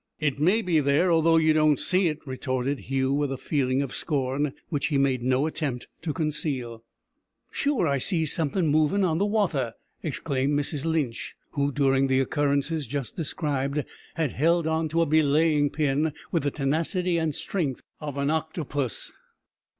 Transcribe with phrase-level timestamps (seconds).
[0.19, 3.93] "It may be there, although you don't see it," retorted Hugh, with a feeling of
[3.93, 6.83] scorn, which he made no attempt to conceal.
[7.51, 12.87] "Sure I sees somethin' movin' on the wather," exclaimed Mrs Lynch, who, during the occurrences
[12.87, 13.83] just described,
[14.15, 19.11] had held on to a belaying pin with the tenacity and strength of an octopus.